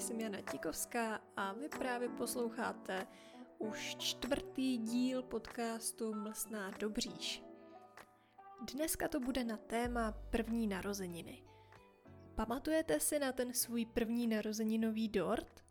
jsem 0.00 0.20
Jana 0.20 0.40
Tikovská 0.40 1.20
a 1.36 1.52
vy 1.52 1.68
právě 1.68 2.08
posloucháte 2.08 3.06
už 3.58 3.96
čtvrtý 3.96 4.78
díl 4.78 5.22
podcastu 5.22 6.14
Mlsná 6.14 6.70
Dobříš. 6.70 7.42
Dneska 8.72 9.08
to 9.08 9.20
bude 9.20 9.44
na 9.44 9.56
téma 9.56 10.12
první 10.12 10.66
narozeniny. 10.66 11.42
Pamatujete 12.34 13.00
si 13.00 13.18
na 13.18 13.32
ten 13.32 13.54
svůj 13.54 13.86
první 13.86 14.26
narozeninový 14.26 15.08
dort? 15.08 15.64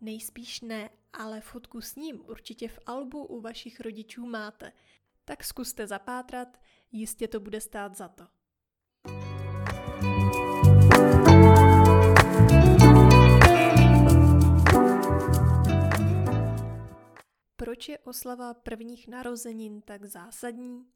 Nejspíš 0.00 0.60
ne, 0.60 0.90
ale 1.12 1.40
fotku 1.40 1.80
s 1.80 1.96
ním 1.96 2.20
určitě 2.28 2.68
v 2.68 2.78
albu 2.86 3.24
u 3.24 3.40
vašich 3.40 3.80
rodičů 3.80 4.26
máte. 4.26 4.72
Tak 5.24 5.44
zkuste 5.44 5.86
zapátrat, 5.86 6.60
jistě 6.92 7.28
to 7.28 7.40
bude 7.40 7.60
stát 7.60 7.96
za 7.96 8.08
to. 8.08 8.26
Proč 17.82 17.88
je 17.88 17.98
oslava 17.98 18.54
prvních 18.54 19.08
narozenin 19.08 19.80
tak 19.80 20.04
zásadní? 20.04 20.86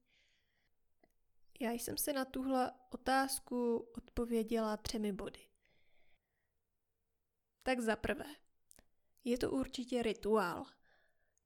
Já 1.61 1.73
jsem 1.73 1.99
si 1.99 2.13
na 2.13 2.25
tuhle 2.25 2.73
otázku 2.91 3.89
odpověděla 3.97 4.77
třemi 4.77 5.13
body. 5.13 5.41
Tak 7.63 7.81
za 7.81 7.97
prvé, 7.97 8.35
je 9.25 9.39
to 9.39 9.51
určitě 9.51 10.03
rituál. 10.03 10.65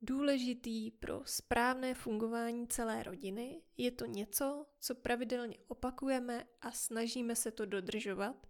Důležitý 0.02 0.90
pro 0.90 1.22
správné 1.24 1.94
fungování 1.94 2.68
celé 2.68 3.02
rodiny 3.02 3.62
je 3.76 3.90
to 3.90 4.06
něco, 4.06 4.66
co 4.80 4.94
pravidelně 4.94 5.56
opakujeme 5.68 6.44
a 6.60 6.72
snažíme 6.72 7.36
se 7.36 7.50
to 7.50 7.66
dodržovat, 7.66 8.46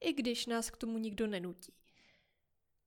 i 0.00 0.12
když 0.12 0.46
nás 0.46 0.70
k 0.70 0.76
tomu 0.76 0.98
nikdo 0.98 1.26
nenutí. 1.26 1.83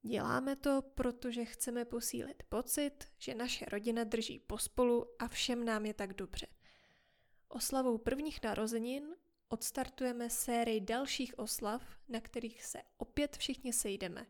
Děláme 0.07 0.55
to, 0.55 0.81
protože 0.81 1.45
chceme 1.45 1.85
posílit 1.85 2.43
pocit, 2.49 2.91
že 3.17 3.35
naše 3.35 3.65
rodina 3.65 4.03
drží 4.03 4.39
pospolu 4.39 5.05
a 5.19 5.27
všem 5.27 5.65
nám 5.65 5.85
je 5.85 5.93
tak 5.93 6.13
dobře. 6.13 6.47
Oslavou 7.49 7.97
prvních 7.97 8.43
narozenin 8.43 9.03
odstartujeme 9.49 10.29
sérii 10.29 10.81
dalších 10.81 11.39
oslav, 11.39 11.83
na 12.09 12.19
kterých 12.19 12.63
se 12.63 12.81
opět 12.97 13.37
všichni 13.37 13.73
sejdeme. 13.73 14.25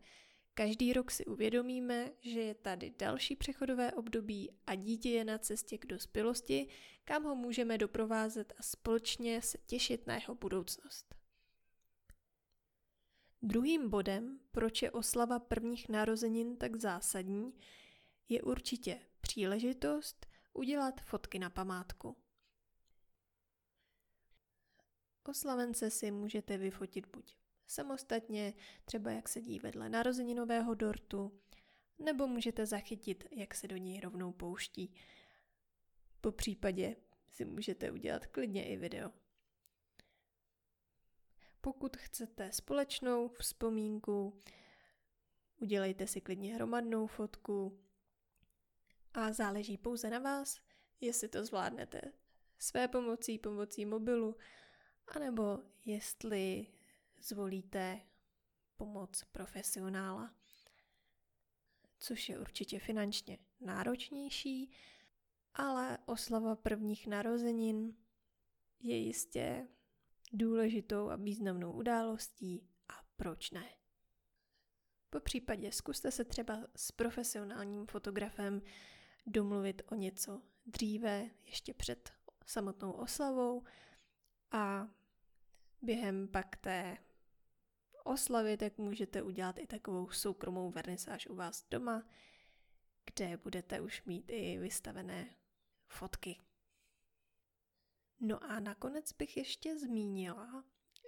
Každý 0.54 0.92
rok 0.92 1.10
si 1.10 1.26
uvědomíme, 1.26 2.10
že 2.20 2.40
je 2.40 2.54
tady 2.54 2.92
další 2.98 3.36
přechodové 3.36 3.92
období 3.92 4.50
a 4.66 4.74
dítě 4.74 5.10
je 5.10 5.24
na 5.24 5.38
cestě 5.38 5.78
k 5.78 5.86
dospělosti, 5.86 6.68
kam 7.04 7.24
ho 7.24 7.34
můžeme 7.34 7.78
doprovázet 7.78 8.52
a 8.58 8.62
společně 8.62 9.42
se 9.42 9.58
těšit 9.66 10.06
na 10.06 10.14
jeho 10.14 10.34
budoucnost. 10.34 11.07
Druhým 13.42 13.90
bodem, 13.90 14.40
proč 14.50 14.82
je 14.82 14.90
oslava 14.90 15.38
prvních 15.38 15.88
narozenin 15.88 16.56
tak 16.56 16.76
zásadní, 16.76 17.54
je 18.28 18.42
určitě 18.42 19.00
příležitost 19.20 20.26
udělat 20.54 21.00
fotky 21.00 21.38
na 21.38 21.50
památku. 21.50 22.16
Oslavence 25.24 25.90
si 25.90 26.10
můžete 26.10 26.58
vyfotit 26.58 27.06
buď 27.06 27.36
samostatně, 27.66 28.54
třeba 28.84 29.10
jak 29.10 29.28
sedí 29.28 29.58
vedle 29.58 29.88
narozeninového 29.88 30.74
dortu, 30.74 31.40
nebo 31.98 32.26
můžete 32.26 32.66
zachytit, 32.66 33.24
jak 33.30 33.54
se 33.54 33.68
do 33.68 33.76
něj 33.76 34.00
rovnou 34.00 34.32
pouští. 34.32 34.94
Po 36.20 36.32
případě 36.32 36.96
si 37.28 37.44
můžete 37.44 37.90
udělat 37.90 38.26
klidně 38.26 38.68
i 38.68 38.76
video. 38.76 39.12
Pokud 41.60 41.96
chcete 41.96 42.52
společnou 42.52 43.28
vzpomínku, 43.28 44.40
udělejte 45.56 46.06
si 46.06 46.20
klidně 46.20 46.54
hromadnou 46.54 47.06
fotku. 47.06 47.80
A 49.14 49.32
záleží 49.32 49.78
pouze 49.78 50.10
na 50.10 50.18
vás, 50.18 50.60
jestli 51.00 51.28
to 51.28 51.44
zvládnete 51.44 52.00
své 52.58 52.88
pomocí, 52.88 53.38
pomocí 53.38 53.86
mobilu, 53.86 54.36
anebo 55.08 55.58
jestli 55.84 56.66
zvolíte 57.20 58.00
pomoc 58.76 59.24
profesionála, 59.24 60.34
což 61.98 62.28
je 62.28 62.38
určitě 62.38 62.78
finančně 62.78 63.38
náročnější, 63.60 64.70
ale 65.54 65.98
oslava 66.06 66.56
prvních 66.56 67.06
narozenin 67.06 67.96
je 68.80 68.96
jistě 68.96 69.68
důležitou 70.32 71.10
a 71.10 71.16
významnou 71.16 71.72
událostí 71.72 72.68
a 72.88 73.02
proč 73.16 73.50
ne. 73.50 73.64
Po 75.10 75.20
případě 75.20 75.72
zkuste 75.72 76.10
se 76.10 76.24
třeba 76.24 76.66
s 76.76 76.92
profesionálním 76.92 77.86
fotografem 77.86 78.62
domluvit 79.26 79.82
o 79.90 79.94
něco 79.94 80.42
dříve, 80.66 81.30
ještě 81.44 81.74
před 81.74 82.12
samotnou 82.46 82.92
oslavou 82.92 83.64
a 84.50 84.88
během 85.82 86.28
pak 86.28 86.56
té 86.56 86.98
oslavy 88.04 88.56
tak 88.56 88.78
můžete 88.78 89.22
udělat 89.22 89.58
i 89.58 89.66
takovou 89.66 90.10
soukromou 90.10 90.70
vernisáž 90.70 91.26
u 91.26 91.34
vás 91.34 91.66
doma, 91.70 92.08
kde 93.04 93.36
budete 93.36 93.80
už 93.80 94.04
mít 94.04 94.30
i 94.30 94.58
vystavené 94.58 95.34
fotky. 95.88 96.40
No 98.20 98.44
a 98.44 98.60
nakonec 98.60 99.12
bych 99.12 99.36
ještě 99.36 99.78
zmínila, 99.78 100.64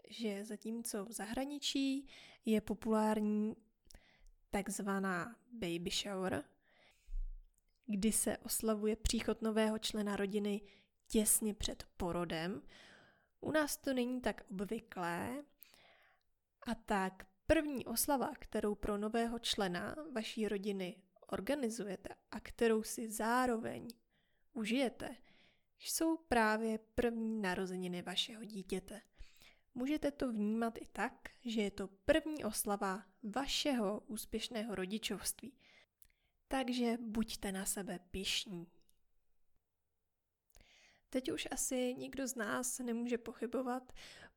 že 0.09 0.45
zatímco 0.45 1.05
v 1.05 1.13
zahraničí 1.13 2.09
je 2.45 2.61
populární 2.61 3.57
takzvaná 4.51 5.37
baby 5.53 5.91
shower, 5.91 6.45
kdy 7.87 8.13
se 8.13 8.39
oslavuje 8.39 8.97
příchod 8.97 9.43
nového 9.43 9.79
člena 9.79 10.17
rodiny 10.17 10.61
těsně 11.07 11.55
před 11.55 11.85
porodem, 11.97 12.63
u 13.41 13.51
nás 13.51 13.77
to 13.77 13.95
není 13.95 14.21
tak 14.21 14.45
obvyklé. 14.51 15.45
A 16.67 16.75
tak 16.75 17.27
první 17.47 17.87
oslava, 17.87 18.33
kterou 18.39 18.75
pro 18.75 18.99
nového 18.99 19.39
člena 19.39 19.97
vaší 20.13 20.49
rodiny 20.49 21.03
organizujete 21.27 22.15
a 22.31 22.41
kterou 22.41 22.83
si 22.83 23.11
zároveň 23.11 23.89
užijete, 24.53 25.17
jsou 25.89 26.17
právě 26.17 26.79
první 26.79 27.43
narozeniny 27.43 28.03
vašeho 28.03 28.45
dítěte. 28.45 29.03
Můžete 29.75 30.11
to 30.11 30.33
vnímat 30.33 30.79
i 30.79 30.87
tak, 30.87 31.29
že 31.45 31.63
je 31.63 31.71
to 31.71 31.89
první 31.89 32.45
oslava 32.45 33.03
vašeho 33.23 34.01
úspěšného 34.07 34.75
rodičovství. 34.75 35.53
Takže 36.49 36.97
buďte 37.01 37.53
na 37.53 37.67
sebe 37.67 37.99
pišní. 38.11 38.67
Teď 41.11 41.33
už 41.33 41.49
asi 41.51 41.95
nikdo 41.95 42.29
z 42.29 42.35
nás 42.35 42.79
nemůže 42.79 43.19
pochybovat, 43.19 43.93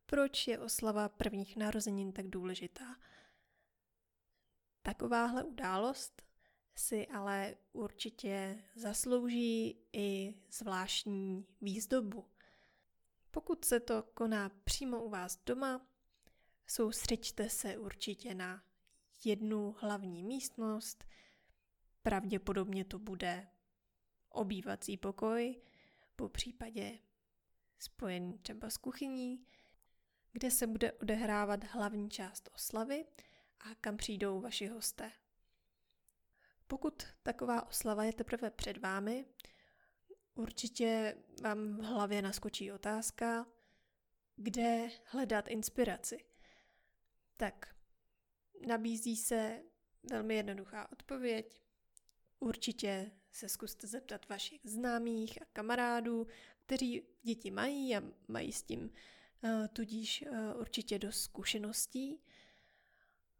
proč 0.05 0.47
je 0.47 0.59
oslava 0.59 1.09
prvních 1.09 1.57
narozenin 1.57 2.11
tak 2.11 2.27
důležitá. 2.27 2.95
Takováhle 4.81 5.43
událost 5.43 6.21
si 6.75 7.07
ale 7.07 7.55
určitě 7.73 8.63
zaslouží 8.75 9.77
i 9.93 10.35
zvláštní 10.51 11.47
výzdobu. 11.61 12.25
Pokud 13.31 13.65
se 13.65 13.79
to 13.79 14.03
koná 14.03 14.49
přímo 14.49 15.03
u 15.03 15.09
vás 15.09 15.39
doma, 15.45 15.87
soustřeďte 16.67 17.49
se 17.49 17.77
určitě 17.77 18.33
na 18.33 18.63
jednu 19.25 19.75
hlavní 19.79 20.23
místnost, 20.23 21.03
pravděpodobně 22.01 22.85
to 22.85 22.99
bude 22.99 23.47
obývací 24.29 24.97
pokoj, 24.97 25.61
po 26.15 26.29
případě 26.29 26.99
spojený 27.79 28.37
třeba 28.37 28.69
s 28.69 28.77
kuchyní, 28.77 29.45
kde 30.31 30.51
se 30.51 30.67
bude 30.67 30.91
odehrávat 30.91 31.63
hlavní 31.63 32.09
část 32.09 32.49
oslavy 32.55 33.05
a 33.59 33.75
kam 33.75 33.97
přijdou 33.97 34.41
vaši 34.41 34.67
hosté. 34.67 35.11
Pokud 36.73 37.03
taková 37.23 37.67
oslava 37.67 38.03
je 38.03 38.13
teprve 38.13 38.51
před 38.51 38.77
vámi, 38.77 39.25
určitě 40.35 41.17
vám 41.41 41.77
v 41.77 41.83
hlavě 41.83 42.21
naskočí 42.21 42.71
otázka, 42.71 43.47
kde 44.35 44.89
hledat 45.05 45.47
inspiraci. 45.47 46.25
Tak 47.37 47.75
nabízí 48.67 49.15
se 49.15 49.63
velmi 50.09 50.35
jednoduchá 50.35 50.91
odpověď. 50.91 51.61
Určitě 52.39 53.11
se 53.31 53.49
zkuste 53.49 53.87
zeptat 53.87 54.29
vašich 54.29 54.61
známých 54.63 55.41
a 55.41 55.45
kamarádů, 55.45 56.27
kteří 56.65 57.07
děti 57.21 57.51
mají 57.51 57.95
a 57.95 58.03
mají 58.27 58.51
s 58.51 58.63
tím 58.63 58.81
uh, 59.43 59.67
tudíž 59.67 60.25
uh, 60.29 60.59
určitě 60.59 60.99
dost 60.99 61.21
zkušeností. 61.21 62.21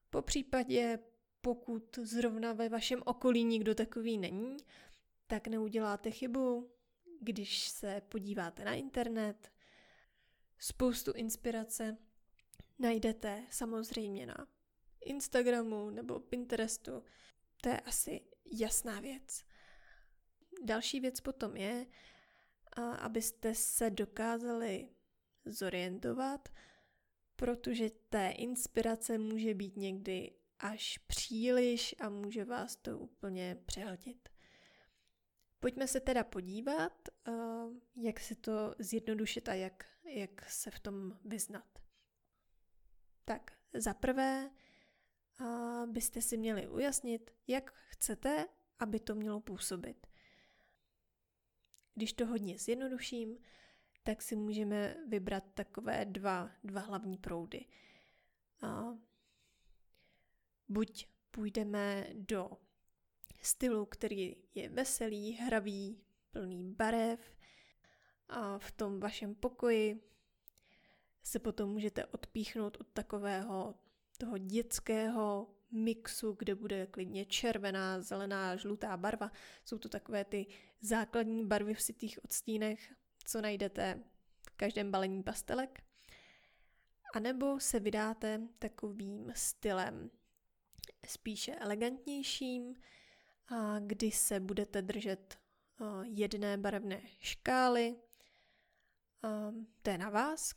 Po 0.10 0.22
případě 0.22 1.00
pokud 1.44 2.00
zrovna 2.04 2.54
ve 2.54 2.70
vašem 2.70 3.02
okolí 3.06 3.44
nikdo 3.44 3.76
takový 3.76 4.18
není, 4.18 4.58
tak 5.28 5.48
neuděláte 5.48 6.12
chybu, 6.12 6.72
když 7.22 7.68
se 7.68 8.02
podíváte 8.10 8.66
na 8.66 8.74
internet. 8.74 9.52
Spoustu 10.60 11.12
inspirace 11.12 11.98
najdete 12.80 13.44
samozřejmě 13.50 14.26
na 14.26 14.48
Instagramu 15.06 15.90
nebo 15.90 16.20
Pinterestu. 16.20 17.04
To 17.62 17.70
je 17.70 17.80
asi 17.80 18.22
jasná 18.52 19.00
věc. 19.00 19.46
Další 20.64 21.00
věc 21.00 21.20
potom 21.22 21.58
je, 21.58 21.86
abyste 23.00 23.56
se 23.56 23.90
dokázali 23.90 24.90
zorientovat, 25.46 26.50
protože 27.36 27.90
té 27.90 28.30
inspirace 28.30 29.18
může 29.18 29.54
být 29.54 29.78
někdy 29.78 30.32
až 30.64 30.98
příliš 30.98 31.96
a 32.00 32.10
může 32.10 32.46
vás 32.46 32.76
to 32.76 33.00
úplně 33.00 33.58
přehodit. 33.66 34.30
Pojďme 35.60 35.88
se 35.88 36.00
teda 36.00 36.24
podívat, 36.24 37.10
jak 37.96 38.20
si 38.20 38.36
to 38.36 38.76
zjednodušit 38.80 39.50
a 39.50 39.54
jak, 39.54 39.86
jak 40.06 40.50
se 40.50 40.72
v 40.72 40.80
tom 40.80 41.20
vyznat. 41.26 41.80
Tak, 43.26 43.52
za 43.74 43.94
prvé 43.94 44.52
byste 45.86 46.22
si 46.22 46.38
měli 46.38 46.68
ujasnit, 46.68 47.32
jak 47.48 47.74
chcete, 47.74 48.48
aby 48.80 49.00
to 49.00 49.16
mělo 49.16 49.42
působit. 49.42 50.08
Když 51.96 52.14
to 52.14 52.26
hodně 52.26 52.58
zjednoduším, 52.58 53.38
tak 54.04 54.22
si 54.22 54.36
můžeme 54.36 54.96
vybrat 55.08 55.44
takové 55.54 56.06
dva, 56.06 56.52
dva 56.64 56.82
hlavní 56.82 57.18
proudy. 57.18 57.66
Buď 60.70 61.08
půjdeme 61.32 62.08
do 62.14 62.50
stylu, 63.42 63.86
který 63.86 64.36
je 64.56 64.70
veselý, 64.70 65.32
hravý, 65.32 66.02
plný 66.32 66.74
barev 66.74 67.38
a 68.30 68.58
v 68.58 68.72
tom 68.72 69.00
vašem 69.00 69.36
pokoji 69.36 70.04
se 71.24 71.40
potom 71.40 71.70
můžete 71.70 72.06
odpíchnout 72.06 72.78
od 72.80 72.88
takového 72.88 73.76
toho 74.18 74.38
dětského 74.38 75.56
mixu, 75.72 76.36
kde 76.40 76.56
bude 76.56 76.88
klidně 76.88 77.26
červená, 77.26 78.02
zelená, 78.02 78.56
žlutá 78.56 78.98
barva. 78.98 79.32
Jsou 79.66 79.78
to 79.78 79.90
takové 79.90 80.26
ty 80.26 80.46
základní 80.82 81.46
barvy 81.48 81.74
v 81.74 81.82
sitých 81.82 82.24
odstínech, 82.24 82.94
co 83.26 83.42
najdete 83.42 84.04
v 84.52 84.56
každém 84.56 84.92
balení 84.92 85.24
pastelek. 85.24 85.84
A 87.16 87.20
nebo 87.20 87.60
se 87.60 87.80
vydáte 87.80 88.42
takovým 88.60 89.32
stylem 89.36 90.12
spíše 91.08 91.56
elegantnějším, 91.56 92.76
a 93.48 93.80
kdy 93.80 94.12
se 94.12 94.40
budete 94.40 94.82
držet 94.82 95.38
jedné 96.04 96.58
barevné 96.58 97.02
škály. 97.20 97.96
To 99.82 99.90
je 99.90 99.98
na 99.98 100.10
vás, 100.10 100.54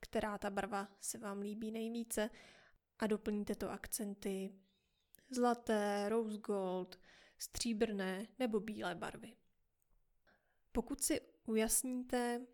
která 0.00 0.38
ta 0.38 0.50
barva 0.50 0.88
se 1.00 1.18
vám 1.18 1.40
líbí 1.40 1.70
nejvíce 1.70 2.30
a 2.98 3.06
doplníte 3.06 3.54
to 3.54 3.70
akcenty 3.70 4.54
zlaté, 5.30 6.08
rose 6.08 6.38
gold, 6.38 6.98
stříbrné 7.38 8.26
nebo 8.38 8.60
bílé 8.60 8.94
barvy. 8.94 9.36
Pokud 10.72 11.02
si 11.02 11.20
ujasníte 11.46 12.46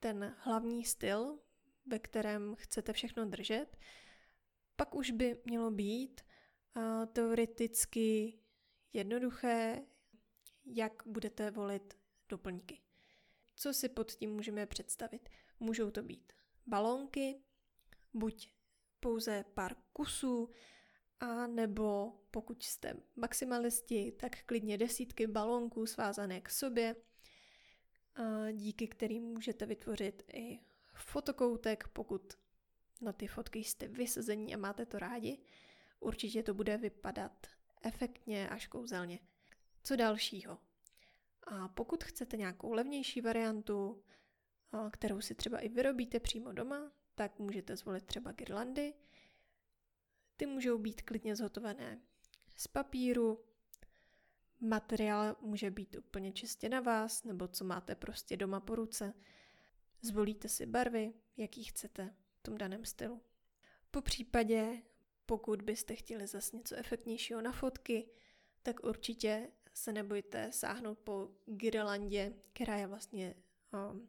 ten 0.00 0.36
hlavní 0.38 0.84
styl, 0.84 1.38
ve 1.86 1.98
kterém 1.98 2.54
chcete 2.54 2.92
všechno 2.92 3.24
držet, 3.24 3.76
pak 4.76 4.94
už 4.94 5.10
by 5.10 5.42
mělo 5.44 5.70
být 5.70 6.20
teoreticky 7.12 8.38
jednoduché, 8.92 9.82
jak 10.64 11.02
budete 11.06 11.50
volit 11.50 11.98
doplňky. 12.28 12.80
Co 13.56 13.74
si 13.74 13.88
pod 13.88 14.12
tím 14.12 14.34
můžeme 14.34 14.66
představit? 14.66 15.28
Můžou 15.60 15.90
to 15.90 16.02
být 16.02 16.32
balónky, 16.66 17.42
buď 18.14 18.52
pouze 19.00 19.44
pár 19.54 19.74
kusů, 19.92 20.50
a 21.20 21.46
nebo 21.46 22.12
pokud 22.30 22.62
jste 22.62 22.96
maximalisti, 23.16 24.12
tak 24.12 24.42
klidně 24.44 24.78
desítky 24.78 25.26
balónků 25.26 25.86
svázané 25.86 26.40
k 26.40 26.50
sobě, 26.50 26.96
díky 28.52 28.88
kterým 28.88 29.22
můžete 29.22 29.66
vytvořit 29.66 30.22
i 30.34 30.60
fotokoutek, 30.94 31.88
pokud 31.88 32.32
na 33.00 33.12
ty 33.12 33.26
fotky 33.26 33.58
jste 33.58 33.88
vysazení 33.88 34.54
a 34.54 34.58
máte 34.58 34.86
to 34.86 34.98
rádi. 34.98 35.38
Určitě 36.02 36.42
to 36.42 36.54
bude 36.54 36.76
vypadat 36.76 37.46
efektně 37.82 38.48
až 38.48 38.66
kouzelně. 38.66 39.18
Co 39.82 39.96
dalšího? 39.96 40.58
A 41.46 41.68
pokud 41.68 42.04
chcete 42.04 42.36
nějakou 42.36 42.72
levnější 42.72 43.20
variantu, 43.20 44.04
kterou 44.90 45.20
si 45.20 45.34
třeba 45.34 45.58
i 45.58 45.68
vyrobíte 45.68 46.20
přímo 46.20 46.52
doma, 46.52 46.92
tak 47.14 47.38
můžete 47.38 47.76
zvolit 47.76 48.06
třeba 48.06 48.32
girlandy. 48.32 48.94
Ty 50.36 50.46
můžou 50.46 50.78
být 50.78 51.02
klidně 51.02 51.36
zhotovené 51.36 52.00
z 52.56 52.68
papíru, 52.68 53.44
materiál 54.60 55.36
může 55.40 55.70
být 55.70 55.96
úplně 55.96 56.32
čistě 56.32 56.68
na 56.68 56.80
vás, 56.80 57.24
nebo 57.24 57.48
co 57.48 57.64
máte 57.64 57.94
prostě 57.94 58.36
doma 58.36 58.60
po 58.60 58.74
ruce. 58.74 59.14
Zvolíte 60.02 60.48
si 60.48 60.66
barvy, 60.66 61.14
jaký 61.36 61.64
chcete 61.64 62.14
v 62.34 62.42
tom 62.42 62.58
daném 62.58 62.84
stylu. 62.84 63.22
Po 63.90 64.00
případě, 64.00 64.82
pokud 65.32 65.62
byste 65.62 65.94
chtěli 65.94 66.26
zase 66.26 66.56
něco 66.56 66.76
efektnějšího 66.76 67.40
na 67.40 67.52
fotky, 67.52 68.08
tak 68.62 68.84
určitě 68.84 69.50
se 69.74 69.92
nebojte 69.92 70.52
sáhnout 70.52 70.98
po 70.98 71.28
girlandě, 71.46 72.32
která 72.52 72.76
je 72.76 72.86
vlastně 72.86 73.34
um, 73.90 74.08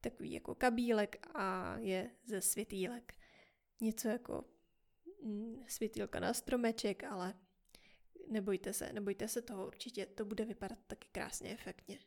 takový 0.00 0.32
jako 0.32 0.54
kabílek 0.54 1.26
a 1.34 1.76
je 1.78 2.10
ze 2.24 2.40
světýlek. 2.40 3.14
Něco 3.80 4.08
jako 4.08 4.44
mm, 5.22 5.64
světýlka 5.68 6.20
na 6.20 6.34
stromeček, 6.34 7.04
ale 7.04 7.34
nebojte 8.28 8.72
se, 8.72 8.92
nebojte 8.92 9.28
se 9.28 9.42
toho, 9.42 9.66
určitě 9.66 10.06
to 10.06 10.24
bude 10.24 10.44
vypadat 10.44 10.78
taky 10.86 11.08
krásně 11.12 11.50
efektně. 11.50 11.98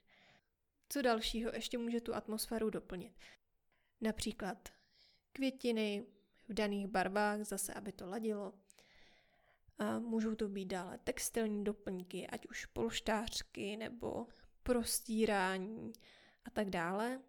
Co 0.89 1.01
dalšího 1.01 1.51
ještě 1.53 1.77
může 1.77 2.01
tu 2.01 2.15
atmosféru 2.15 2.69
doplnit? 2.69 3.13
Například 4.01 4.69
květiny 5.31 6.05
v 6.47 6.53
daných 6.53 6.87
barvách, 6.87 7.43
zase 7.43 7.73
aby 7.73 7.91
to 7.91 8.07
ladilo. 8.07 8.53
A 9.79 9.99
můžou 9.99 10.35
to 10.35 10.47
být 10.47 10.65
dále 10.65 10.97
textilní 11.03 11.63
doplňky, 11.63 12.27
ať 12.27 12.47
už 12.47 12.65
polštářky 12.65 13.77
nebo 13.77 14.27
prostírání 14.63 15.93
a 16.45 16.49
tak 16.49 16.69
dále. 16.69 17.21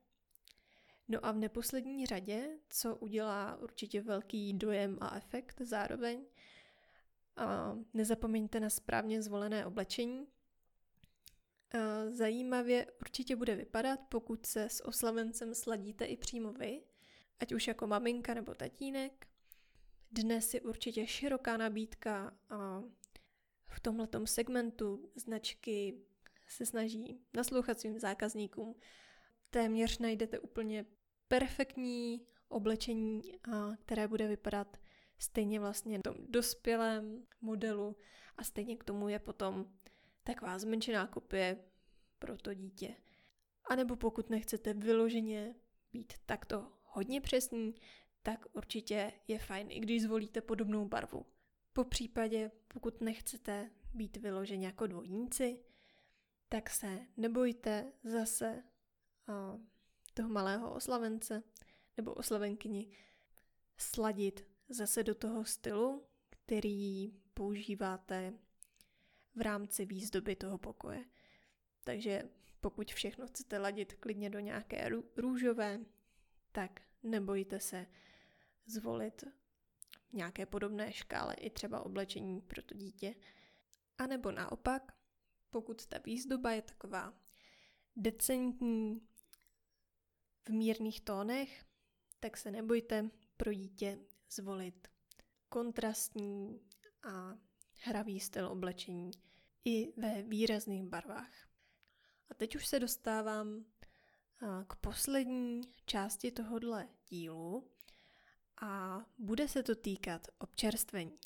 No 1.08 1.26
a 1.26 1.32
v 1.32 1.36
neposlední 1.36 2.06
řadě, 2.06 2.58
co 2.68 2.96
udělá 2.96 3.56
určitě 3.56 4.00
velký 4.00 4.52
dojem 4.52 4.98
a 5.00 5.16
efekt 5.16 5.60
zároveň, 5.60 6.26
a 7.36 7.76
nezapomeňte 7.94 8.60
na 8.60 8.70
správně 8.70 9.22
zvolené 9.22 9.66
oblečení. 9.66 10.26
A 11.72 12.10
zajímavě 12.10 12.86
určitě 13.00 13.36
bude 13.36 13.54
vypadat, 13.54 14.00
pokud 14.08 14.46
se 14.46 14.68
s 14.68 14.84
oslavencem 14.84 15.54
sladíte 15.54 16.04
i 16.04 16.16
přímo 16.16 16.52
vy, 16.52 16.82
ať 17.40 17.52
už 17.52 17.66
jako 17.68 17.86
maminka 17.86 18.34
nebo 18.34 18.54
tatínek. 18.54 19.26
Dnes 20.10 20.54
je 20.54 20.60
určitě 20.60 21.06
široká 21.06 21.56
nabídka 21.56 22.36
a 22.50 22.82
v 23.68 23.80
tomto 23.80 24.26
segmentu 24.26 25.10
značky 25.14 26.00
se 26.48 26.66
snaží 26.66 27.20
naslouchat 27.34 27.80
svým 27.80 27.98
zákazníkům. 27.98 28.74
Téměř 29.50 29.98
najdete 29.98 30.38
úplně 30.38 30.86
perfektní 31.28 32.26
oblečení, 32.48 33.22
které 33.84 34.08
bude 34.08 34.28
vypadat 34.28 34.76
stejně 35.18 35.60
vlastně 35.60 35.98
v 35.98 36.02
tom 36.02 36.14
dospělém 36.28 37.26
modelu 37.40 37.96
a 38.36 38.44
stejně 38.44 38.76
k 38.76 38.84
tomu 38.84 39.08
je 39.08 39.18
potom 39.18 39.72
taková 40.24 40.58
zmenšená 40.58 41.06
kopie 41.06 41.64
pro 42.18 42.38
to 42.38 42.54
dítě. 42.54 42.96
A 43.64 43.74
nebo 43.74 43.96
pokud 43.96 44.30
nechcete 44.30 44.74
vyloženě 44.74 45.54
být 45.92 46.12
takto 46.26 46.77
hodně 46.88 47.20
přesný, 47.20 47.74
tak 48.22 48.46
určitě 48.52 49.12
je 49.28 49.38
fajn, 49.38 49.70
i 49.70 49.80
když 49.80 50.02
zvolíte 50.02 50.40
podobnou 50.40 50.88
barvu. 50.88 51.26
Po 51.72 51.84
případě, 51.84 52.50
pokud 52.68 53.00
nechcete 53.00 53.70
být 53.94 54.16
vyloženě 54.16 54.66
jako 54.66 54.86
dvojníci, 54.86 55.58
tak 56.48 56.70
se 56.70 56.98
nebojte 57.16 57.92
zase 58.04 58.62
toho 60.14 60.28
malého 60.28 60.74
oslavence 60.74 61.42
nebo 61.96 62.14
oslavenkyni 62.14 62.90
sladit 63.76 64.46
zase 64.68 65.02
do 65.02 65.14
toho 65.14 65.44
stylu, 65.44 66.06
který 66.30 67.12
používáte 67.34 68.32
v 69.34 69.40
rámci 69.40 69.86
výzdoby 69.86 70.36
toho 70.36 70.58
pokoje. 70.58 71.04
Takže 71.84 72.22
pokud 72.60 72.92
všechno 72.92 73.26
chcete 73.26 73.58
ladit 73.58 73.94
klidně 73.94 74.30
do 74.30 74.40
nějaké 74.40 74.88
růžové, 75.16 75.80
tak 76.52 76.80
nebojte 77.02 77.60
se 77.60 77.86
zvolit 78.66 79.24
nějaké 80.12 80.46
podobné 80.46 80.92
škále 80.92 81.34
i 81.34 81.50
třeba 81.50 81.80
oblečení 81.80 82.40
pro 82.40 82.62
to 82.62 82.74
dítě. 82.74 83.14
A 83.98 84.06
nebo 84.06 84.32
naopak, 84.32 84.92
pokud 85.50 85.86
ta 85.86 85.98
výzdoba 85.98 86.52
je 86.52 86.62
taková 86.62 87.14
decentní, 87.96 89.08
v 90.48 90.52
mírných 90.52 91.00
tónech, 91.00 91.64
tak 92.20 92.36
se 92.36 92.50
nebojte 92.50 93.10
pro 93.36 93.52
dítě 93.52 93.98
zvolit 94.30 94.88
kontrastní 95.48 96.60
a 97.02 97.38
hravý 97.80 98.20
styl 98.20 98.48
oblečení 98.48 99.10
i 99.64 100.00
ve 100.00 100.22
výrazných 100.22 100.84
barvách. 100.84 101.48
A 102.30 102.34
teď 102.34 102.56
už 102.56 102.66
se 102.66 102.80
dostávám 102.80 103.64
k 104.68 104.76
poslední 104.76 105.60
části 105.86 106.30
tohohle 106.30 106.88
dílu 107.08 107.70
a 108.60 109.04
bude 109.18 109.48
se 109.48 109.62
to 109.62 109.74
týkat 109.74 110.26
občerstvení. 110.38 111.18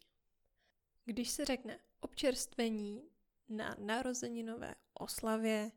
Když 1.05 1.31
se 1.31 1.45
řekne 1.45 1.79
občerstvení 2.01 3.11
na 3.49 3.77
narozeninové 3.79 4.75
oslavě, 4.95 5.73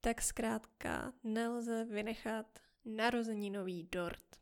tak 0.00 0.22
zkrátka 0.22 1.12
nelze 1.24 1.84
vynechat 1.84 2.58
narozeninový 2.84 3.88
dort. 3.92 4.36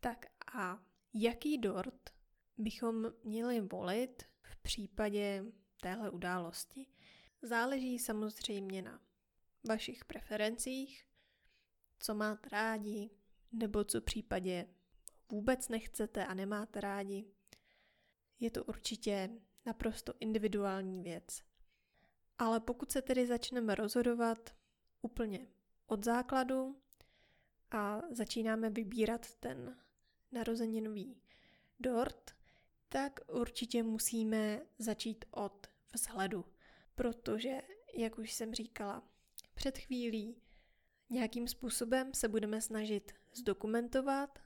Tak 0.00 0.26
a 0.54 0.82
jaký 1.14 1.58
dort 1.58 2.10
bychom 2.58 3.12
měli 3.24 3.60
volit 3.60 4.22
v 4.42 4.56
případě 4.56 5.44
téhle 5.80 6.10
události? 6.10 6.86
Záleží 7.42 7.98
samozřejmě 7.98 8.82
na 8.82 9.00
vašich 9.68 10.04
preferencích, 10.04 11.06
co 11.98 12.14
máte 12.14 12.48
rádi, 12.48 13.10
nebo 13.52 13.84
co 13.84 14.00
v 14.00 14.04
případě 14.04 14.66
vůbec 15.30 15.68
nechcete 15.68 16.26
a 16.26 16.34
nemáte 16.34 16.80
rádi. 16.80 17.24
Je 18.40 18.50
to 18.50 18.64
určitě 18.64 19.30
naprosto 19.66 20.14
individuální 20.20 21.02
věc. 21.02 21.42
Ale 22.38 22.60
pokud 22.60 22.92
se 22.92 23.02
tedy 23.02 23.26
začneme 23.26 23.74
rozhodovat 23.74 24.56
úplně 25.02 25.46
od 25.86 26.04
základu 26.04 26.82
a 27.70 28.02
začínáme 28.10 28.70
vybírat 28.70 29.34
ten 29.34 29.78
narozeninový 30.32 31.22
dort, 31.80 32.30
tak 32.88 33.20
určitě 33.32 33.82
musíme 33.82 34.60
začít 34.78 35.24
od 35.30 35.66
vzhledu. 35.94 36.44
Protože, 36.94 37.62
jak 37.94 38.18
už 38.18 38.32
jsem 38.32 38.54
říkala 38.54 39.13
před 39.54 39.78
chvílí, 39.78 40.36
nějakým 41.10 41.48
způsobem 41.48 42.14
se 42.14 42.28
budeme 42.28 42.60
snažit 42.60 43.12
zdokumentovat 43.32 44.38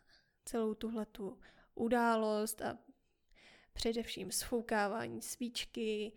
celou 0.44 0.74
tuhletu 0.74 1.40
událost 1.74 2.62
a 2.62 2.78
především 3.72 4.32
sfoukávání 4.32 5.22
svíčky 5.22 6.12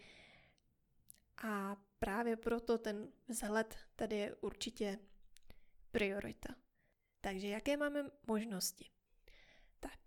a 1.44 1.76
právě 2.00 2.36
proto 2.38 2.78
ten 2.78 3.12
vzhled 3.28 3.78
tady 3.96 4.16
je 4.16 4.36
určitě 4.36 5.00
priorita. 5.92 6.56
Takže 7.22 7.48
jaké 7.48 7.78
máme 7.78 8.12
možnosti? 8.28 8.92
Tak, 9.80 10.00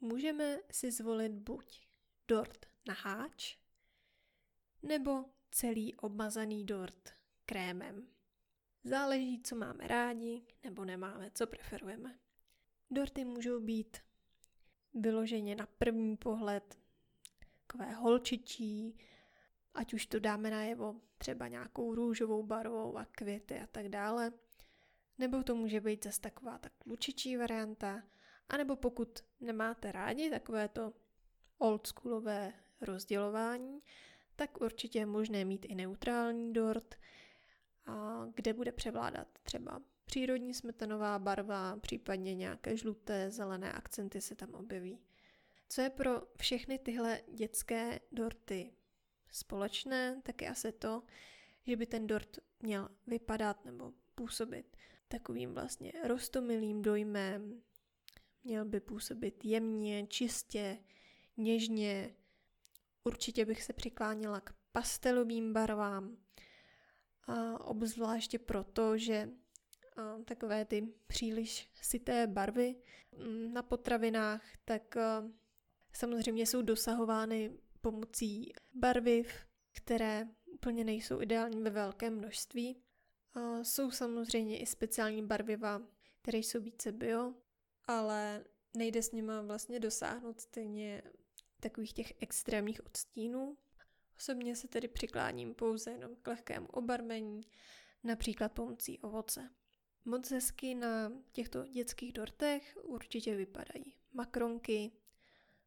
můžeme 0.00 0.58
si 0.70 0.90
zvolit 0.90 1.32
buď 1.32 1.86
dort 2.28 2.66
na 2.88 2.94
háč, 2.94 3.58
nebo 4.82 5.24
celý 5.50 5.94
obmazaný 5.94 6.64
dort 6.64 7.10
krémem. 7.46 8.06
Záleží, 8.84 9.42
co 9.42 9.56
máme 9.56 9.88
rádi 9.88 10.42
nebo 10.64 10.84
nemáme, 10.84 11.30
co 11.34 11.46
preferujeme. 11.46 12.18
Dorty 12.90 13.24
můžou 13.24 13.60
být 13.60 13.96
vyloženě 14.94 15.56
na 15.56 15.66
první 15.66 16.16
pohled 16.16 16.78
takové 17.66 17.92
holčičí, 17.92 18.98
ať 19.74 19.94
už 19.94 20.06
to 20.06 20.18
dáme 20.20 20.50
najevo 20.50 21.00
třeba 21.18 21.48
nějakou 21.48 21.94
růžovou 21.94 22.42
barvou 22.42 22.98
a 22.98 23.04
květy 23.04 23.60
a 23.60 23.66
tak 23.66 23.88
dále, 23.88 24.32
nebo 25.18 25.42
to 25.42 25.54
může 25.54 25.80
být 25.80 26.04
zase 26.04 26.20
taková 26.20 26.58
ta 26.58 26.68
klučičí 26.68 27.36
varianta, 27.36 28.02
anebo 28.48 28.76
pokud 28.76 29.18
nemáte 29.40 29.92
rádi 29.92 30.30
takové 30.30 30.68
to 30.68 30.92
oldschoolové 31.58 32.52
rozdělování, 32.80 33.82
tak 34.36 34.60
určitě 34.60 34.98
je 34.98 35.06
možné 35.06 35.44
mít 35.44 35.66
i 35.68 35.74
neutrální 35.74 36.52
dort, 36.52 36.94
kde 38.34 38.52
bude 38.52 38.72
převládat 38.72 39.28
třeba 39.42 39.82
přírodní 40.04 40.54
smetanová 40.54 41.18
barva, 41.18 41.76
případně 41.76 42.34
nějaké 42.34 42.76
žluté, 42.76 43.30
zelené 43.30 43.72
akcenty 43.72 44.20
se 44.20 44.34
tam 44.34 44.54
objeví. 44.54 44.98
Co 45.68 45.80
je 45.80 45.90
pro 45.90 46.22
všechny 46.38 46.78
tyhle 46.78 47.20
dětské 47.34 48.00
dorty 48.12 48.72
společné, 49.30 50.20
tak 50.22 50.42
je 50.42 50.48
asi 50.50 50.72
to, 50.72 51.02
že 51.66 51.76
by 51.76 51.86
ten 51.86 52.06
dort 52.06 52.38
měl 52.60 52.88
vypadat 53.06 53.64
nebo 53.64 53.92
působit 54.14 54.76
takovým 55.08 55.54
vlastně 55.54 55.92
rostomilým 56.04 56.82
dojmem, 56.82 57.62
měl 58.44 58.64
by 58.64 58.80
působit 58.80 59.44
jemně, 59.44 60.06
čistě, 60.06 60.78
něžně. 61.36 62.14
Určitě 63.04 63.44
bych 63.44 63.62
se 63.62 63.72
přikláněla 63.72 64.40
k 64.40 64.54
pastelovým 64.72 65.52
barvám, 65.52 66.16
a 67.26 67.64
obzvláště 67.64 68.38
proto, 68.38 68.98
že 68.98 69.30
takové 70.24 70.64
ty 70.64 70.88
příliš 71.06 71.70
syté 71.82 72.26
barvy 72.26 72.76
mm, 73.16 73.52
na 73.52 73.62
potravinách, 73.62 74.42
tak 74.64 74.96
samozřejmě 75.92 76.46
jsou 76.46 76.62
dosahovány 76.62 77.50
pomocí 77.80 78.52
barviv, 78.74 79.32
které 79.72 80.28
úplně 80.52 80.84
nejsou 80.84 81.20
ideální 81.20 81.62
ve 81.62 81.70
velkém 81.70 82.18
množství. 82.18 82.82
Jsou 83.62 83.90
samozřejmě 83.90 84.58
i 84.58 84.66
speciální 84.66 85.22
barviva, 85.26 85.82
které 86.22 86.38
jsou 86.38 86.60
více 86.60 86.92
bio, 86.92 87.34
ale 87.84 88.44
nejde 88.76 89.02
s 89.02 89.12
nimi 89.12 89.32
vlastně 89.42 89.80
dosáhnout 89.80 90.40
stejně 90.40 91.02
takových 91.60 91.92
těch 91.92 92.12
extrémních 92.22 92.86
odstínů. 92.86 93.56
Osobně 94.20 94.56
se 94.56 94.68
tedy 94.68 94.88
přikláním 94.88 95.54
pouze 95.54 95.90
jenom 95.90 96.16
k 96.22 96.26
lehkému 96.26 96.66
obarvení, 96.66 97.40
například 98.04 98.52
pomocí 98.52 98.98
ovoce. 98.98 99.50
Moc 100.04 100.30
hezky 100.30 100.74
na 100.74 101.12
těchto 101.32 101.66
dětských 101.66 102.12
dortech 102.12 102.78
určitě 102.82 103.36
vypadají 103.36 103.96
makronky, 104.12 104.92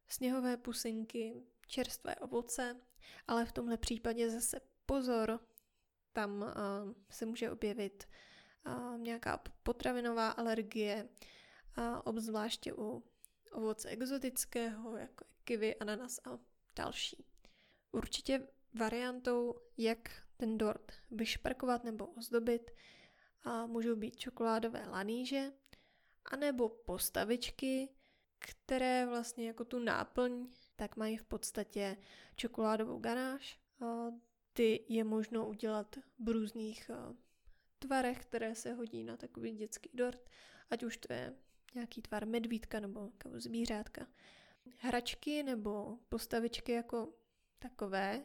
sněhové 0.08 0.56
pusinky, 0.56 1.42
čerstvé 1.66 2.16
ovoce, 2.16 2.80
ale 3.28 3.44
v 3.44 3.52
tomhle 3.52 3.76
případě 3.76 4.30
zase 4.30 4.60
pozor, 4.86 5.40
tam 6.12 6.42
uh, 6.42 6.92
se 7.10 7.26
může 7.26 7.50
objevit 7.50 8.08
uh, 8.66 8.98
nějaká 8.98 9.42
potravinová 9.62 10.30
alergie, 10.30 11.08
uh, 11.78 12.00
obzvláště 12.04 12.74
u 12.74 13.04
ovoce 13.52 13.88
exotického, 13.88 14.96
jako 14.96 15.24
kiwi, 15.44 15.76
ananas 15.76 16.20
a 16.24 16.38
další. 16.76 17.33
Určitě 17.94 18.48
variantou, 18.78 19.54
jak 19.76 20.10
ten 20.36 20.58
dort 20.58 20.92
vyšperkovat 21.10 21.84
nebo 21.84 22.06
ozdobit, 22.06 22.70
a 23.42 23.66
můžou 23.66 23.96
být 23.96 24.16
čokoládové 24.16 24.88
laníže, 24.88 25.52
anebo 26.24 26.68
postavičky, 26.68 27.88
které 28.38 29.06
vlastně 29.06 29.46
jako 29.46 29.64
tu 29.64 29.78
náplň, 29.78 30.46
tak 30.76 30.96
mají 30.96 31.16
v 31.16 31.24
podstatě 31.24 31.96
čokoládovou 32.36 32.98
ganáž. 32.98 33.60
Ty 34.52 34.84
je 34.88 35.04
možno 35.04 35.48
udělat 35.48 35.96
v 36.18 36.28
různých 36.28 36.90
tvarech, 37.78 38.22
které 38.22 38.54
se 38.54 38.72
hodí 38.72 39.04
na 39.04 39.16
takový 39.16 39.52
dětský 39.52 39.90
dort, 39.94 40.30
ať 40.70 40.82
už 40.82 40.96
to 40.96 41.12
je 41.12 41.34
nějaký 41.74 42.02
tvar 42.02 42.26
medvídka 42.26 42.80
nebo 42.80 43.00
jako 43.00 43.40
zvířátka. 43.40 44.06
Hračky 44.78 45.42
nebo 45.42 45.98
postavičky 46.08 46.72
jako 46.72 47.12
takové, 47.68 48.24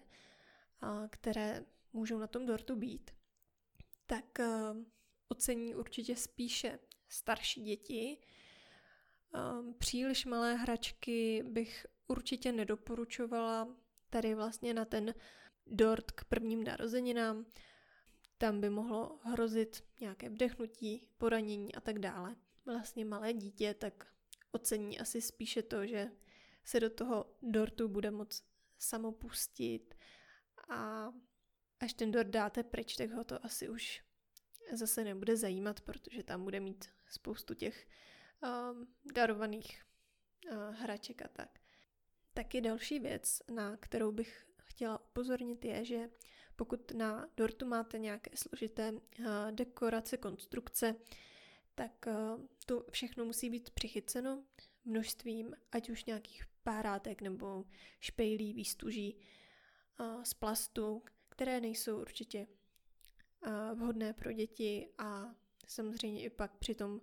které 1.10 1.66
můžou 1.94 2.18
na 2.18 2.28
tom 2.28 2.46
dortu 2.46 2.76
být, 2.76 3.12
tak 4.06 4.26
ocení 5.28 5.76
určitě 5.76 6.16
spíše 6.16 6.80
starší 7.08 7.62
děti. 7.62 8.18
Příliš 9.78 10.26
malé 10.26 10.56
hračky 10.56 11.44
bych 11.44 11.86
určitě 12.08 12.52
nedoporučovala 12.52 13.76
tady 14.10 14.36
vlastně 14.36 14.74
na 14.74 14.86
ten 14.86 15.14
dort 15.68 16.12
k 16.12 16.24
prvním 16.24 16.64
narozeninám. 16.64 17.46
Tam 18.38 18.62
by 18.62 18.70
mohlo 18.70 19.20
hrozit 19.24 19.84
nějaké 20.02 20.30
vdechnutí, 20.30 21.08
poranění 21.18 21.76
a 21.76 21.82
tak 21.82 22.00
dále. 22.00 22.36
Vlastně 22.66 23.06
malé 23.06 23.34
dítě 23.34 23.74
tak 23.74 24.08
ocení 24.52 25.00
asi 25.00 25.22
spíše 25.22 25.62
to, 25.62 25.88
že 25.88 26.12
se 26.64 26.80
do 26.80 26.90
toho 26.90 27.38
dortu 27.42 27.88
bude 27.88 28.12
moc 28.12 28.49
samopustit 28.80 29.96
a 30.70 31.12
až 31.80 31.94
ten 31.94 32.12
dort 32.12 32.28
dáte 32.28 32.64
pryč, 32.64 32.96
tak 32.96 33.12
ho 33.12 33.24
to 33.24 33.46
asi 33.46 33.70
už 33.70 34.04
zase 34.74 35.04
nebude 35.04 35.38
zajímat, 35.38 35.82
protože 35.82 36.24
tam 36.24 36.44
bude 36.44 36.60
mít 36.60 36.90
spoustu 37.10 37.54
těch 37.54 37.88
um, 38.44 38.88
darovaných 39.14 39.84
uh, 40.52 40.76
hraček 40.76 41.22
a 41.22 41.28
tak. 41.28 41.60
Taky 42.34 42.62
další 42.62 43.00
věc, 43.00 43.42
na 43.52 43.78
kterou 43.78 44.12
bych 44.12 44.46
chtěla 44.58 45.10
upozornit, 45.10 45.66
je, 45.66 45.86
že 45.86 46.10
pokud 46.56 46.92
na 46.92 47.30
dortu 47.38 47.66
máte 47.66 48.00
nějaké 48.00 48.32
složité 48.38 48.92
uh, 48.92 49.26
dekorace, 49.52 50.18
konstrukce, 50.18 50.96
tak 51.76 52.06
uh, 52.08 52.46
to 52.66 52.86
všechno 52.92 53.26
musí 53.26 53.50
být 53.50 53.70
přichyceno 53.70 54.44
množstvím, 54.86 55.56
ať 55.72 55.90
už 55.90 56.06
nějakých 56.06 56.49
párátek 56.64 57.22
nebo 57.22 57.66
špejlí, 58.00 58.54
výstuží 58.54 59.20
z 60.24 60.34
plastu, 60.34 61.04
které 61.30 61.62
nejsou 61.62 62.02
určitě 62.02 62.48
vhodné 63.74 64.14
pro 64.14 64.32
děti 64.32 64.94
a 64.98 65.36
samozřejmě 65.68 66.24
i 66.24 66.30
pak 66.30 66.58
při 66.58 66.76
tom 66.76 67.02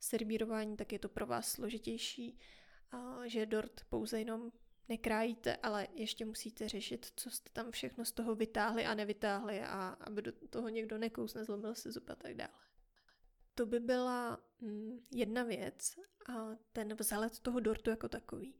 servírování, 0.00 0.76
tak 0.76 0.92
je 0.92 0.98
to 0.98 1.08
pro 1.08 1.26
vás 1.26 1.52
složitější, 1.52 2.38
že 3.24 3.46
dort 3.46 3.84
pouze 3.88 4.18
jenom 4.18 4.52
nekrájíte, 4.88 5.56
ale 5.56 5.88
ještě 5.94 6.24
musíte 6.24 6.68
řešit, 6.68 7.12
co 7.16 7.30
jste 7.30 7.50
tam 7.52 7.70
všechno 7.70 8.04
z 8.04 8.12
toho 8.12 8.34
vytáhli 8.34 8.86
a 8.86 8.94
nevytáhli 8.94 9.60
a 9.62 9.88
aby 10.00 10.22
do 10.22 10.32
toho 10.32 10.68
někdo 10.68 10.98
nekousne, 10.98 11.44
zlomil 11.44 11.74
si 11.74 11.92
zub 11.92 12.10
a 12.10 12.14
tak 12.14 12.34
dále. 12.34 12.50
To 13.54 13.66
by 13.66 13.80
byla 13.80 14.40
mm, 14.60 15.06
jedna 15.14 15.42
věc 15.42 15.94
a 16.28 16.56
ten 16.72 16.94
vzhled 16.94 17.40
toho 17.40 17.60
dortu 17.60 17.90
jako 17.90 18.08
takový. 18.08 18.54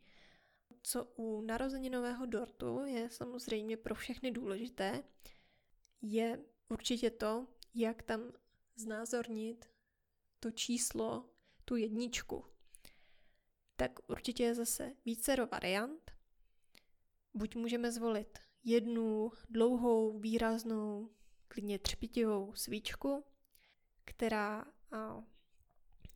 Co 0.83 1.05
u 1.05 1.41
narozeninového 1.41 2.27
dortu 2.27 2.85
je 2.85 3.11
samozřejmě 3.11 3.77
pro 3.77 3.95
všechny 3.95 4.31
důležité, 4.31 5.05
je 6.03 6.45
určitě 6.69 7.11
to, 7.11 7.47
jak 7.75 8.03
tam 8.03 8.33
znázornit 8.77 9.71
to 10.41 10.51
číslo, 10.51 11.31
tu 11.65 11.77
jedničku. 11.77 12.45
Tak 13.77 14.11
určitě 14.11 14.45
je 14.45 14.55
zase 14.55 14.93
vícero 15.05 15.47
variant. 15.47 16.11
Buď 17.35 17.57
můžeme 17.57 17.93
zvolit 17.93 18.39
jednu 18.65 19.33
dlouhou, 19.51 20.19
výraznou, 20.19 21.11
klidně 21.49 21.79
třpitivou 21.79 22.55
svíčku, 22.55 23.25
která 24.05 24.65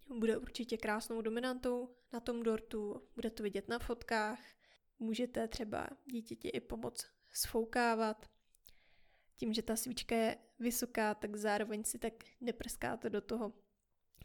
bude 0.08 0.36
určitě 0.36 0.76
krásnou 0.76 1.22
dominantou 1.22 1.94
na 2.12 2.20
tom 2.20 2.42
dortu, 2.42 3.08
bude 3.14 3.30
to 3.30 3.42
vidět 3.42 3.68
na 3.68 3.78
fotkách, 3.78 4.40
můžete 4.98 5.48
třeba 5.48 5.88
dítěti 6.06 6.48
i 6.48 6.60
pomoct 6.60 7.06
sfoukávat. 7.32 8.26
Tím, 9.36 9.52
že 9.52 9.62
ta 9.62 9.76
svíčka 9.76 10.16
je 10.16 10.38
vysoká, 10.58 11.14
tak 11.14 11.36
zároveň 11.36 11.84
si 11.84 11.98
tak 11.98 12.14
neprskáte 12.40 13.10
do 13.10 13.20
toho 13.20 13.52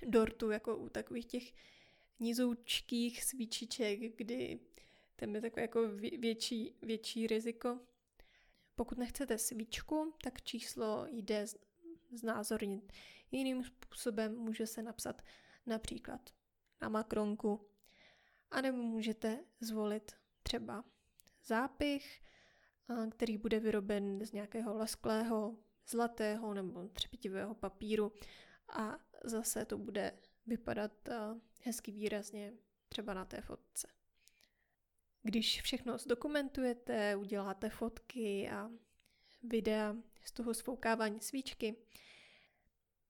dortu, 0.05 0.51
jako 0.51 0.77
u 0.77 0.89
takových 0.89 1.25
těch 1.25 1.53
nizoučkých 2.19 3.23
svíčiček, 3.23 4.17
kdy 4.17 4.59
tam 5.15 5.35
je 5.35 5.41
takové 5.41 5.61
jako 5.61 5.87
větší, 6.19 6.77
větší 6.81 7.27
riziko. 7.27 7.79
Pokud 8.75 8.97
nechcete 8.97 9.37
svíčku, 9.37 10.13
tak 10.23 10.41
číslo 10.41 11.05
jde 11.09 11.45
znázornit 12.11 12.93
jiným 13.31 13.63
způsobem. 13.63 14.37
Může 14.37 14.67
se 14.67 14.83
napsat 14.83 15.21
například 15.67 16.29
na 16.81 16.89
makronku, 16.89 17.69
anebo 18.51 18.77
můžete 18.77 19.43
zvolit 19.59 20.11
třeba 20.43 20.83
zápich, 21.43 22.21
který 23.11 23.37
bude 23.37 23.59
vyroben 23.59 24.25
z 24.25 24.31
nějakého 24.31 24.77
lesklého, 24.77 25.57
zlatého 25.87 26.53
nebo 26.53 26.87
třepitivého 26.87 27.55
papíru 27.55 28.11
a 28.69 28.97
zase 29.23 29.65
to 29.65 29.77
bude 29.77 30.19
vypadat 30.45 31.09
hezky 31.61 31.91
výrazně 31.91 32.53
třeba 32.89 33.13
na 33.13 33.25
té 33.25 33.41
fotce. 33.41 33.87
Když 35.23 35.61
všechno 35.61 35.97
zdokumentujete, 35.97 37.15
uděláte 37.15 37.69
fotky 37.69 38.49
a 38.49 38.71
videa 39.43 39.95
z 40.23 40.31
toho 40.31 40.53
svoukávání 40.53 41.19
svíčky, 41.19 41.75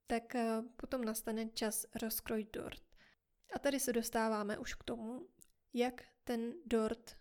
tak 0.08 0.36
potom 0.76 1.06
nastane 1.06 1.50
čas 1.50 1.86
rozkrojit 2.02 2.52
dort. 2.54 2.82
A 3.54 3.60
tady 3.60 3.80
se 3.80 3.94
dostáváme 3.94 4.58
už 4.58 4.74
k 4.74 4.84
tomu, 4.84 5.28
jak 5.74 6.04
ten 6.24 6.54
dort 6.66 7.18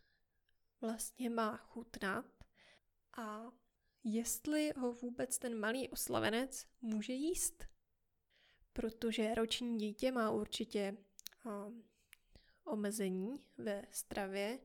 vlastně 0.81 1.31
má 1.31 1.57
chutnat 1.57 2.27
a 3.16 3.53
jestli 4.05 4.72
ho 4.77 4.92
vůbec 4.92 5.38
ten 5.38 5.61
malý 5.61 5.88
oslavenec 5.88 6.66
může 6.81 7.12
jíst. 7.12 7.64
Protože 8.72 9.35
roční 9.35 9.79
dítě 9.79 10.12
má 10.12 10.31
určitě 10.31 10.96
a, 11.49 11.72
omezení 12.64 13.40
ve 13.59 13.83
stravě 13.90 14.59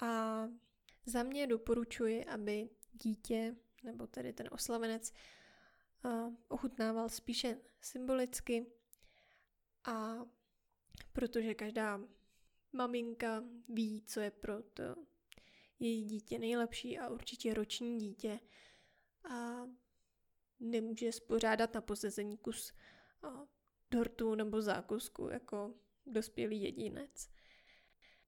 a 0.00 0.42
za 1.06 1.22
mě 1.22 1.46
doporučuji, 1.46 2.24
aby 2.24 2.68
dítě, 2.92 3.56
nebo 3.82 4.06
tedy 4.06 4.32
ten 4.32 4.48
oslavenec, 4.52 5.12
ochutnával 6.48 7.08
spíše 7.08 7.60
symbolicky 7.80 8.66
a 9.84 10.16
protože 11.12 11.54
každá 11.54 12.00
maminka 12.72 13.44
ví, 13.68 14.02
co 14.06 14.20
je 14.20 14.30
pro 14.30 14.62
to 14.62 14.82
její 15.78 16.04
dítě 16.04 16.38
nejlepší 16.38 16.98
a 16.98 17.08
určitě 17.08 17.54
roční 17.54 17.98
dítě 17.98 18.40
a 19.30 19.66
nemůže 20.60 21.12
spořádat 21.12 21.74
na 21.74 21.80
posezení 21.80 22.38
kus 22.38 22.72
dortu 23.90 24.34
nebo 24.34 24.62
zákusku 24.62 25.28
jako 25.28 25.74
dospělý 26.06 26.62
jedinec. 26.62 27.30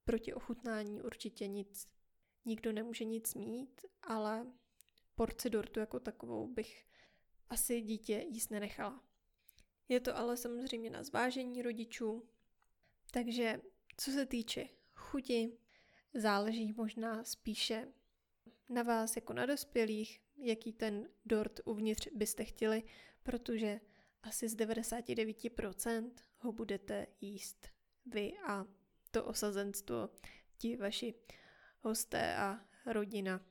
Proti 0.04 0.34
ochutnání 0.34 1.02
určitě 1.02 1.48
nic, 1.48 1.88
nikdo 2.44 2.72
nemůže 2.72 3.04
nic 3.04 3.34
mít, 3.34 3.80
ale 4.02 4.46
porci 5.14 5.50
dortu 5.50 5.80
jako 5.80 6.00
takovou 6.00 6.46
bych 6.48 6.86
asi 7.52 7.80
dítě 7.80 8.24
jíst 8.28 8.50
nenechala. 8.50 9.04
Je 9.88 10.00
to 10.00 10.16
ale 10.16 10.36
samozřejmě 10.36 10.90
na 10.90 11.02
zvážení 11.02 11.62
rodičů, 11.62 12.28
takže 13.10 13.60
co 13.96 14.10
se 14.10 14.26
týče 14.26 14.68
chuti, 14.94 15.58
záleží 16.14 16.72
možná 16.72 17.24
spíše 17.24 17.92
na 18.68 18.82
vás 18.82 19.16
jako 19.16 19.32
na 19.32 19.46
dospělých, 19.46 20.20
jaký 20.36 20.72
ten 20.72 21.08
dort 21.24 21.60
uvnitř 21.64 22.08
byste 22.14 22.44
chtěli, 22.44 22.82
protože 23.22 23.80
asi 24.22 24.48
z 24.48 24.56
99% 24.56 26.12
ho 26.38 26.52
budete 26.52 27.06
jíst 27.20 27.68
vy 28.06 28.32
a 28.46 28.66
to 29.10 29.24
osazenstvo, 29.24 30.10
ti 30.58 30.76
vaši 30.76 31.14
hosté 31.80 32.36
a 32.36 32.60
rodina, 32.86 33.46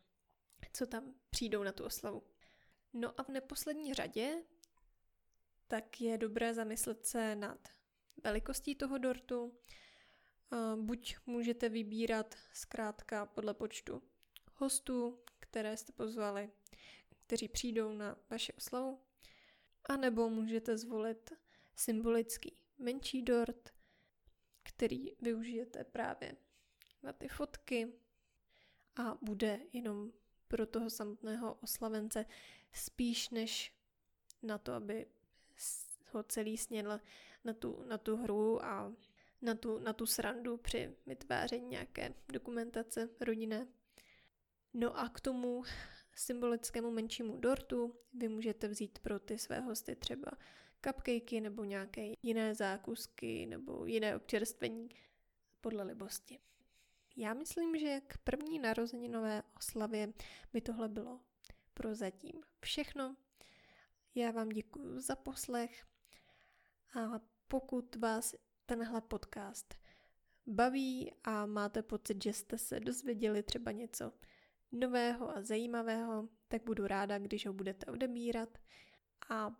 co 0.73 0.87
tam 0.87 1.13
přijdou 1.29 1.63
na 1.63 1.71
tu 1.71 1.83
oslavu. 1.83 2.30
No 2.93 3.19
a 3.19 3.23
v 3.23 3.29
neposlední 3.29 3.93
řadě 3.93 4.43
tak 5.67 6.01
je 6.01 6.17
dobré 6.17 6.53
zamyslet 6.53 7.05
se 7.05 7.35
nad 7.35 7.67
velikostí 8.23 8.75
toho 8.75 8.97
dortu. 8.97 9.57
Buď 10.75 11.15
můžete 11.25 11.69
vybírat 11.69 12.35
zkrátka 12.53 13.25
podle 13.25 13.53
počtu 13.53 14.03
hostů, 14.55 15.23
které 15.39 15.77
jste 15.77 15.91
pozvali, 15.91 16.51
kteří 17.25 17.47
přijdou 17.47 17.93
na 17.93 18.17
vaši 18.29 18.53
oslavu, 18.53 19.01
a 19.89 19.97
nebo 19.97 20.29
můžete 20.29 20.77
zvolit 20.77 21.31
symbolický 21.75 22.57
menší 22.77 23.21
dort, 23.21 23.73
který 24.63 25.15
využijete 25.21 25.83
právě 25.83 26.35
na 27.03 27.13
ty 27.13 27.27
fotky 27.27 27.93
a 28.95 29.17
bude 29.21 29.59
jenom 29.73 30.11
pro 30.47 30.65
toho 30.65 30.89
samotného 30.89 31.53
oslavence 31.53 32.25
spíš 32.73 33.29
než 33.29 33.73
na 34.41 34.57
to, 34.57 34.73
aby 34.73 35.05
ho 36.11 36.23
celý 36.23 36.57
snědl 36.57 36.99
na 37.43 37.53
tu, 37.53 37.83
na 37.87 37.97
tu 37.97 38.17
hru 38.17 38.65
a 38.65 38.93
na 39.41 39.55
tu, 39.55 39.79
na 39.79 39.93
tu 39.93 40.05
srandu 40.05 40.57
při 40.57 40.95
vytváření 41.05 41.67
nějaké 41.69 42.13
dokumentace 42.33 43.09
rodinné. 43.19 43.67
No 44.73 44.99
a 44.99 45.09
k 45.09 45.19
tomu 45.19 45.63
symbolickému 46.15 46.91
menšímu 46.91 47.37
dortu 47.37 47.95
vy 48.13 48.27
můžete 48.27 48.67
vzít 48.67 48.99
pro 48.99 49.19
ty 49.19 49.37
své 49.37 49.59
hosty 49.59 49.95
třeba 49.95 50.31
cupcakey 50.85 51.41
nebo 51.41 51.63
nějaké 51.63 52.13
jiné 52.23 52.55
zákusky 52.55 53.45
nebo 53.45 53.85
jiné 53.85 54.15
občerstvení 54.15 54.89
podle 55.61 55.83
libosti. 55.83 56.39
Já 57.15 57.33
myslím, 57.33 57.79
že 57.79 58.01
k 58.07 58.17
první 58.17 58.59
narozeninové 58.59 59.43
oslavě 59.57 60.13
by 60.53 60.61
tohle 60.61 60.89
bylo 60.89 61.19
prozatím 61.73 62.41
všechno. 62.59 63.15
Já 64.15 64.31
vám 64.31 64.49
děkuji 64.49 64.99
za 64.99 65.15
poslech 65.15 65.85
a 66.99 67.19
pokud 67.47 67.95
vás 67.95 68.35
tenhle 68.65 69.01
podcast 69.01 69.75
baví 70.47 71.11
a 71.23 71.45
máte 71.45 71.83
pocit, 71.83 72.23
že 72.23 72.33
jste 72.33 72.57
se 72.57 72.79
dozvěděli 72.79 73.43
třeba 73.43 73.71
něco 73.71 74.13
nového 74.71 75.37
a 75.37 75.41
zajímavého, 75.41 76.29
tak 76.47 76.63
budu 76.63 76.87
ráda, 76.87 77.19
když 77.19 77.45
ho 77.45 77.53
budete 77.53 77.85
odebírat. 77.85 78.57
A 79.29 79.55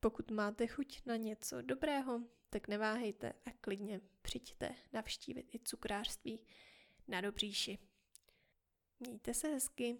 pokud 0.00 0.30
máte 0.30 0.66
chuť 0.66 1.06
na 1.06 1.16
něco 1.16 1.62
dobrého, 1.62 2.20
tak 2.50 2.68
neváhejte 2.68 3.32
a 3.46 3.50
klidně 3.60 4.00
přijďte 4.22 4.74
navštívit 4.92 5.54
i 5.54 5.58
cukrářství 5.58 6.40
na 7.08 7.20
Dobříši. 7.20 7.78
Mějte 9.00 9.34
se 9.34 9.48
hezky. 9.48 9.98